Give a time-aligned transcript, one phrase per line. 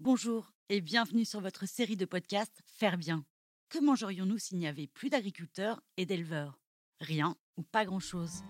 [0.00, 3.24] Bonjour et bienvenue sur votre série de podcasts Faire bien.
[3.68, 6.60] Que mangerions-nous s'il n'y avait plus d'agriculteurs et d'éleveurs?
[7.00, 8.44] Rien ou pas grand-chose.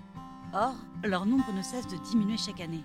[0.52, 0.74] Or,
[1.04, 2.84] leur nombre ne cesse de diminuer chaque année.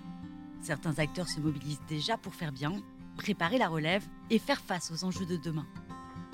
[0.62, 2.82] Certains acteurs se mobilisent déjà pour faire bien,
[3.18, 5.66] préparer la relève et faire face aux enjeux de demain.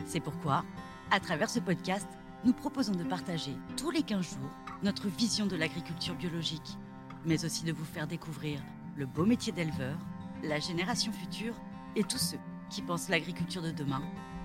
[0.07, 0.65] C'est pourquoi,
[1.11, 2.07] à travers ce podcast,
[2.45, 4.55] nous proposons de partager tous les 15 jours
[4.85, 6.79] notre vision de l'agriculture biologique,
[7.27, 8.63] mais aussi de vous faire découvrir
[8.97, 9.99] le beau métier d'éleveur,
[10.45, 11.57] la génération future
[11.97, 12.39] et tous ceux
[12.69, 14.03] qui pensent l'agriculture de demain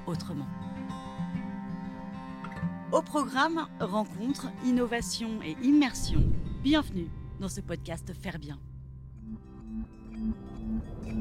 [0.08, 0.48] autrement.
[2.92, 6.24] Au programme Rencontres, innovation et immersion,
[6.64, 7.10] bienvenue
[7.40, 8.58] dans ce podcast Faire bien.
[11.04, 11.12] Je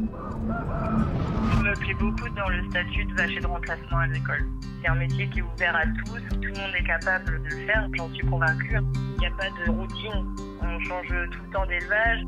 [1.62, 4.46] me plais beaucoup dans le statut de vacher de remplacement agricole.
[4.80, 7.66] C'est un métier qui est ouvert à tous, tout le monde est capable de le
[7.66, 8.78] faire, j'en suis convaincue.
[8.94, 12.24] Il n'y a pas de routine, on change tout le temps d'élevage.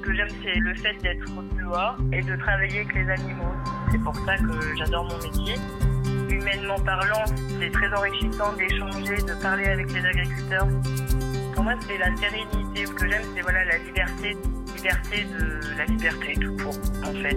[0.00, 1.26] Ce que j'aime, c'est le fait d'être
[1.58, 3.52] dehors et de travailler avec les animaux.
[3.92, 5.56] C'est pour ça que j'adore mon métier.
[6.30, 7.22] Humainement parlant,
[7.58, 10.68] c'est très enrichissant d'échanger, de parler avec les agriculteurs.
[11.52, 12.86] Pour moi, c'est la sérénité.
[12.86, 14.36] Ce que j'aime, c'est voilà, la liberté,
[14.74, 17.36] liberté de la liberté tout court, en fait.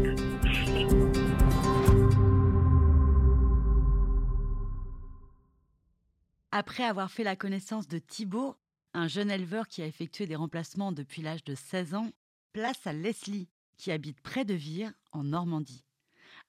[6.54, 8.56] Après avoir fait la connaissance de Thibault,
[8.94, 12.10] un jeune éleveur qui a effectué des remplacements depuis l'âge de 16 ans,
[12.54, 15.84] place à Leslie, qui habite près de Vire, en Normandie.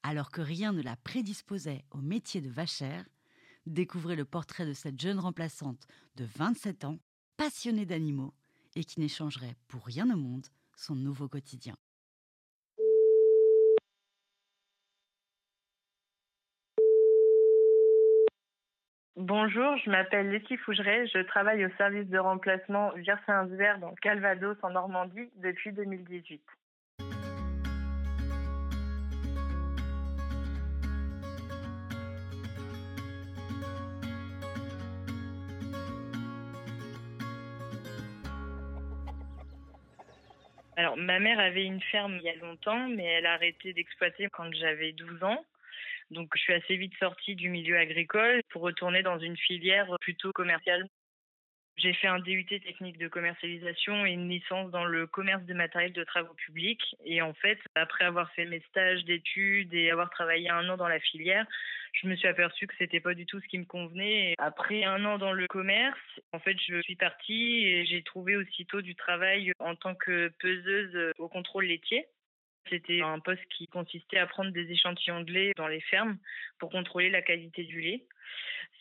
[0.02, 3.06] Alors que rien ne la prédisposait au métier de vachère,
[3.66, 6.98] découvrez le portrait de cette jeune remplaçante de 27 ans,
[7.38, 8.34] passionnée d'animaux
[8.77, 11.77] et qui n'échangerait pour rien au monde son nouveau quotidien.
[19.17, 24.71] Bonjour, je m'appelle Leslie Fougeret, je travaille au service de remplacement Vire-Saint-Vert dans Calvados en
[24.71, 26.43] Normandie depuis 2018.
[40.77, 44.28] Alors, ma mère avait une ferme il y a longtemps, mais elle a arrêté d'exploiter
[44.33, 45.44] quand j'avais 12 ans.
[46.10, 50.32] Donc, je suis assez vite sortie du milieu agricole pour retourner dans une filière plutôt
[50.32, 50.87] commerciale.
[51.76, 55.93] J'ai fait un DUT technique de commercialisation et une licence dans le commerce de matériel
[55.93, 56.94] de travaux publics.
[57.04, 60.87] Et en fait, après avoir fait mes stages d'études et avoir travaillé un an dans
[60.87, 61.47] la filière,
[61.93, 64.34] je me suis aperçue que c'était pas du tout ce qui me convenait.
[64.38, 65.98] Après un an dans le commerce,
[66.32, 71.12] en fait, je suis partie et j'ai trouvé aussitôt du travail en tant que peseuse
[71.19, 72.06] au contrôle laitier.
[72.70, 76.19] C'était un poste qui consistait à prendre des échantillons de lait dans les fermes
[76.58, 78.04] pour contrôler la qualité du lait.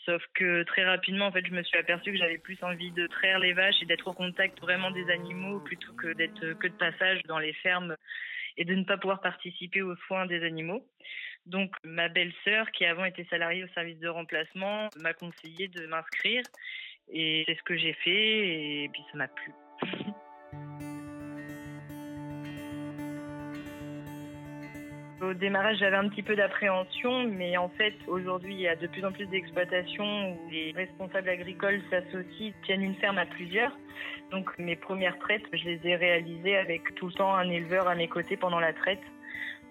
[0.06, 3.08] Sauf que très rapidement, en fait, je me suis aperçue que j'avais plus envie de
[3.08, 6.74] traire les vaches et d'être au contact vraiment des animaux plutôt que d'être que de
[6.74, 7.96] passage dans les fermes
[8.58, 10.86] et de ne pas pouvoir participer aux soins des animaux.
[11.46, 16.44] Donc, ma belle-sœur, qui avant était salariée au service de remplacement, m'a conseillé de m'inscrire.
[17.12, 19.52] Et c'est ce que j'ai fait, et puis ça m'a plu.
[25.24, 28.88] Au démarrage, j'avais un petit peu d'appréhension, mais en fait, aujourd'hui, il y a de
[28.88, 33.72] plus en plus d'exploitations où les responsables agricoles s'associent, tiennent une ferme à plusieurs.
[34.32, 37.96] Donc, mes premières traites, je les ai réalisées avec tout le temps un éleveur à
[37.96, 39.04] mes côtés pendant la traite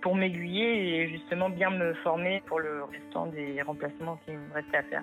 [0.00, 4.78] pour m'aiguiller et justement bien me former pour le restant des remplacements qui me restaient
[4.78, 5.02] à faire.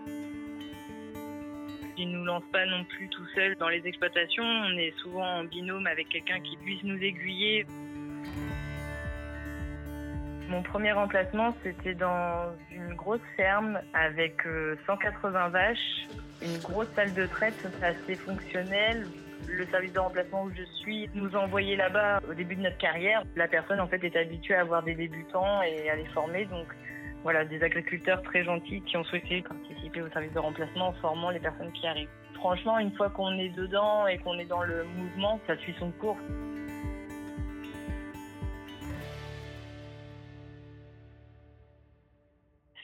[1.98, 5.42] Ils ne nous lancent pas non plus tout seuls dans les exploitations, on est souvent
[5.42, 7.66] en binôme avec quelqu'un qui puisse nous aiguiller.
[10.50, 14.42] Mon premier remplacement, c'était dans une grosse ferme avec
[14.88, 16.08] 180 euh, vaches,
[16.42, 19.06] une grosse salle de traite assez fonctionnelle.
[19.48, 22.80] Le service de remplacement où je suis nous a envoyés là-bas au début de notre
[22.80, 23.24] carrière.
[23.36, 26.66] La personne en fait est habituée à avoir des débutants et à les former, donc
[27.22, 31.30] voilà, des agriculteurs très gentils qui ont souhaité participer au service de remplacement en formant
[31.30, 32.10] les personnes qui arrivent.
[32.34, 35.92] Franchement, une fois qu'on est dedans et qu'on est dans le mouvement, ça suit son
[35.92, 36.18] cours.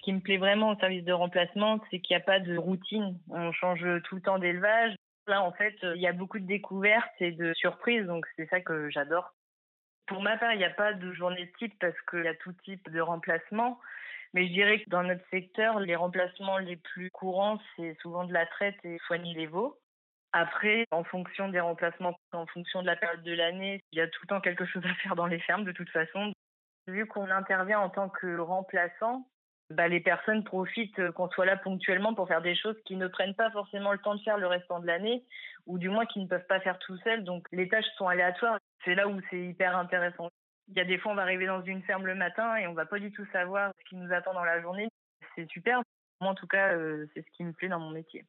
[0.06, 3.18] Qui me plaît vraiment au service de remplacement, c'est qu'il n'y a pas de routine.
[3.30, 4.94] On change tout le temps d'élevage.
[5.28, 8.62] Là, en fait, il y a beaucoup de découvertes et de surprises, donc c'est ça
[8.62, 9.34] que j'adore.
[10.06, 12.54] Pour ma part, il n'y a pas de journée type parce qu'il y a tout
[12.64, 13.80] type de remplacement.
[14.36, 18.34] Mais je dirais que dans notre secteur, les remplacements les plus courants, c'est souvent de
[18.34, 19.80] la traite et soigner les veaux.
[20.34, 24.08] Après, en fonction des remplacements, en fonction de la période de l'année, il y a
[24.08, 26.32] tout le temps quelque chose à faire dans les fermes de toute façon.
[26.88, 29.26] Vu qu'on intervient en tant que remplaçant,
[29.72, 33.08] bah, les personnes profitent euh, qu'on soit là ponctuellement pour faire des choses qui ne
[33.08, 35.24] prennent pas forcément le temps de faire le restant de l'année,
[35.66, 37.24] ou du moins qui ne peuvent pas faire tout seuls.
[37.24, 38.60] Donc les tâches sont aléatoires.
[38.84, 40.30] C'est là où c'est hyper intéressant.
[40.68, 42.74] Il y a des fois, on va arriver dans une ferme le matin et on
[42.74, 44.88] va pas du tout savoir ce qui nous attend dans la journée.
[45.36, 45.82] C'est super.
[46.22, 48.24] Moi, en tout cas, euh, c'est ce qui me plaît dans mon métier.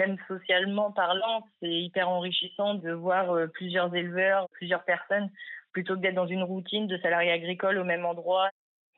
[0.00, 5.28] Même socialement parlant, c'est hyper enrichissant de voir euh, plusieurs éleveurs, plusieurs personnes,
[5.72, 8.48] plutôt que d'être dans une routine de salariés agricoles au même endroit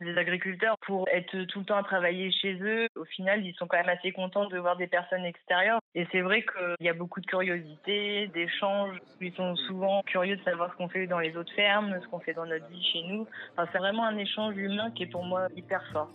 [0.01, 3.67] les agriculteurs, pour être tout le temps à travailler chez eux, au final, ils sont
[3.67, 5.81] quand même assez contents de voir des personnes extérieures.
[5.95, 8.99] Et c'est vrai qu'il y a beaucoup de curiosité, d'échanges.
[9.21, 12.21] Ils sont souvent curieux de savoir ce qu'on fait dans les autres fermes, ce qu'on
[12.21, 13.27] fait dans notre vie chez nous.
[13.53, 16.11] Enfin, c'est vraiment un échange humain qui est pour moi hyper fort.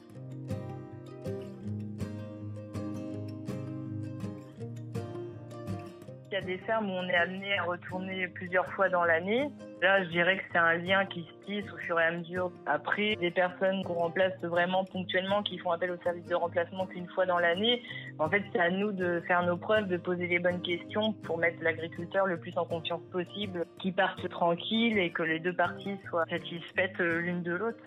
[6.41, 9.49] Des fermes où on est amené à retourner plusieurs fois dans l'année.
[9.81, 12.51] Là, je dirais que c'est un lien qui se tisse au fur et à mesure.
[12.65, 17.07] Après, des personnes qu'on remplace vraiment ponctuellement, qui font appel au service de remplacement qu'une
[17.09, 17.81] fois dans l'année,
[18.19, 21.37] en fait, c'est à nous de faire nos preuves, de poser les bonnes questions pour
[21.37, 25.97] mettre l'agriculteur le plus en confiance possible, qu'il parte tranquille et que les deux parties
[26.09, 27.83] soient satisfaites l'une de l'autre.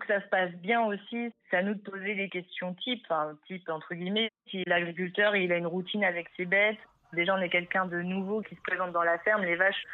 [0.00, 3.06] Que ça se passe bien aussi, c'est à nous de poser les questions type,
[3.46, 4.30] type entre guillemets.
[4.48, 6.78] Si l'agriculteur il a une routine avec ses bêtes,
[7.12, 9.84] déjà on est quelqu'un de nouveau qui se présente dans la ferme, les vaches,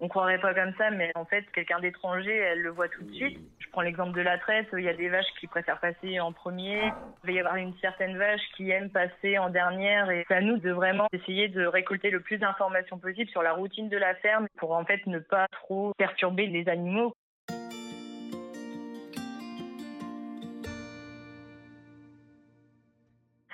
[0.00, 3.12] on croirait pas comme ça, mais en fait quelqu'un d'étranger, elle le voit tout de
[3.12, 3.38] suite.
[3.58, 6.32] Je prends l'exemple de la traite, il y a des vaches qui préfèrent passer en
[6.32, 10.34] premier, il va y avoir une certaine vache qui aime passer en dernière, et c'est
[10.34, 13.96] à nous de vraiment essayer de récolter le plus d'informations possible sur la routine de
[13.96, 17.14] la ferme pour en fait ne pas trop perturber les animaux.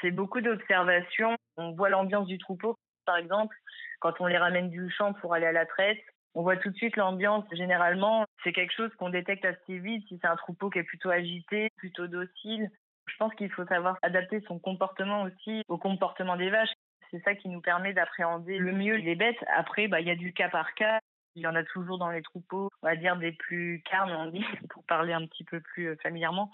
[0.00, 1.37] C'est beaucoup d'observations.
[1.56, 2.76] On voit l'ambiance du troupeau,
[3.06, 3.56] par exemple,
[4.00, 6.00] quand on les ramène du champ pour aller à la traite.
[6.35, 7.44] On voit tout de suite l'ambiance.
[7.52, 11.11] Généralement, c'est quelque chose qu'on détecte assez vite si c'est un troupeau qui est plutôt
[11.11, 12.70] agité, plutôt docile.
[13.06, 16.73] Je pense qu'il faut savoir adapter son comportement aussi au comportement des vaches.
[17.11, 19.43] C'est ça qui nous permet d'appréhender le mieux les bêtes.
[19.56, 21.00] Après, bah, il y a du cas par cas.
[21.35, 24.26] Il y en a toujours dans les troupeaux, on va dire des plus carnes, on
[24.26, 26.50] dit, pour parler un petit peu plus euh, familièrement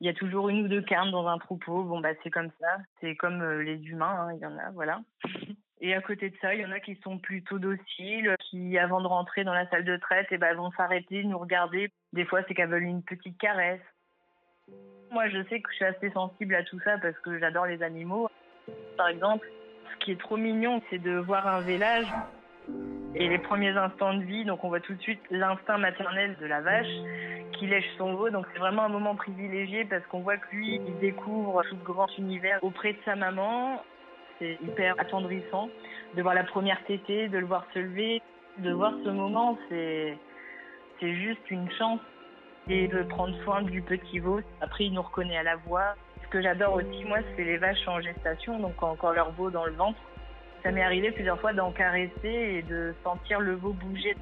[0.00, 1.82] il y a toujours une ou deux carnes dans un troupeau.
[1.82, 2.78] Bon, bah, c'est comme ça.
[3.00, 5.00] C'est comme euh, les humains, hein, il y en a, voilà.
[5.80, 9.00] Et à côté de ça, il y en a qui sont plutôt dociles, qui, avant
[9.00, 11.92] de rentrer dans la salle de traite, eh ben, vont s'arrêter, nous regarder.
[12.12, 13.80] Des fois, c'est qu'elles veulent une petite caresse.
[15.12, 17.82] Moi, je sais que je suis assez sensible à tout ça parce que j'adore les
[17.82, 18.28] animaux.
[18.96, 19.48] Par exemple,
[19.92, 22.12] ce qui est trop mignon, c'est de voir un vélage
[23.18, 24.44] et les premiers instants de vie.
[24.44, 26.86] Donc, on voit tout de suite l'instinct maternel de la vache
[27.58, 28.30] qui lèche son veau.
[28.30, 31.84] Donc c'est vraiment un moment privilégié parce qu'on voit que lui, il découvre tout le
[31.84, 33.82] grand univers auprès de sa maman.
[34.38, 35.68] C'est hyper attendrissant
[36.14, 38.22] de voir la première tétée, de le voir se lever,
[38.58, 40.16] de voir ce moment, c'est
[41.00, 42.00] c'est juste une chance
[42.68, 44.40] et de prendre soin du petit veau.
[44.60, 45.94] Après, il nous reconnaît à la voix.
[46.22, 49.64] Ce que j'adore aussi, moi, c'est les vaches en gestation, donc encore leur veau dans
[49.64, 49.98] le ventre.
[50.62, 54.16] Ça m'est arrivé plusieurs fois d'en caresser et de sentir le veau bouger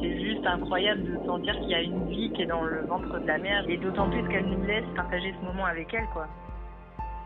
[0.00, 3.18] c'est juste incroyable de sentir qu'il y a une vie qui est dans le ventre
[3.18, 6.06] de la mère et d'autant plus qu'elle nous laisse partager ce moment avec elle.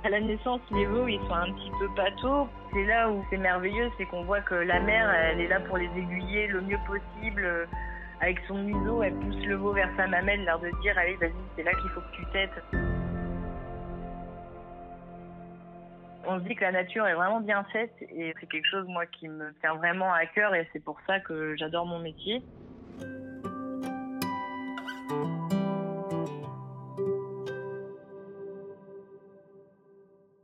[0.05, 2.49] À la naissance, les veaux, ils sont un petit peu pâteaux.
[2.73, 5.79] C'est là où c'est merveilleux, c'est qu'on voit que la mère, elle est là pour
[5.79, 7.69] les aiguiller le mieux possible.
[8.21, 11.33] Avec son museau, elle pousse le veau vers sa mamelle, l'air de dire, allez, vas-y,
[11.57, 12.94] c'est là qu'il faut que tu t'aides.
[16.27, 19.07] On se dit que la nature est vraiment bien faite et c'est quelque chose moi
[19.07, 22.43] qui me tient vraiment à cœur et c'est pour ça que j'adore mon métier.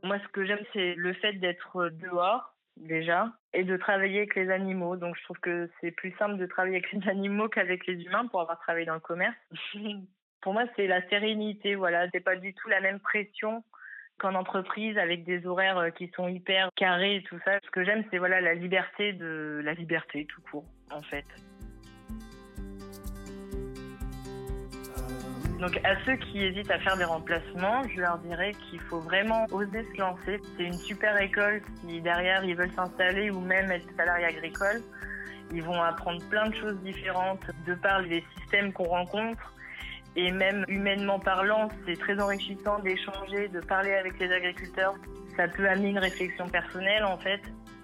[0.03, 4.49] Moi ce que j'aime c'est le fait d'être dehors déjà et de travailler avec les
[4.49, 4.95] animaux.
[4.97, 8.27] Donc je trouve que c'est plus simple de travailler avec les animaux qu'avec les humains
[8.27, 9.35] pour avoir travaillé dans le commerce.
[10.41, 13.63] pour moi c'est la sérénité, voilà, c'est pas du tout la même pression
[14.21, 17.59] qu'en entreprise avec des horaires euh, qui sont hyper carrés et tout ça.
[17.63, 21.25] Ce que j'aime, c'est voilà la liberté de la liberté tout court, en fait.
[25.59, 29.45] Donc à ceux qui hésitent à faire des remplacements, je leur dirais qu'il faut vraiment
[29.51, 30.39] oser se lancer.
[30.57, 34.81] C'est une super école si derrière ils veulent s'installer ou même être salariés agricoles.
[35.51, 39.53] Ils vont apprendre plein de choses différentes de par les systèmes qu'on rencontre
[40.15, 44.95] et même humainement parlant, c'est très enrichissant d'échanger, de parler avec les agriculteurs.
[45.37, 47.41] Ça peut amener une réflexion personnelle en fait.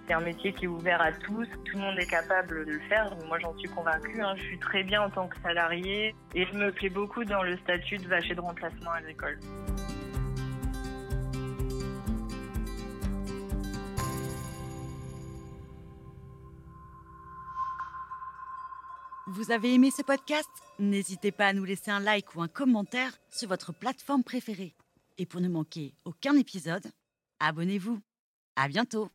[0.08, 2.80] C'est un métier qui est ouvert à tous, tout le monde est capable de le
[2.88, 3.14] faire.
[3.28, 4.34] Moi j'en suis convaincue, hein.
[4.38, 7.58] je suis très bien en tant que salarié et je me plais beaucoup dans le
[7.58, 9.40] statut de vacher de remplacement agricole.
[19.38, 23.16] Vous avez aimé ce podcast N'hésitez pas à nous laisser un like ou un commentaire
[23.30, 24.74] sur votre plateforme préférée.
[25.20, 26.88] Et pour ne manquer aucun épisode,
[27.40, 28.00] abonnez-vous.
[28.56, 29.12] À bientôt